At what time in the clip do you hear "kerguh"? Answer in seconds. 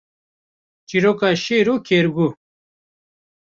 1.87-2.33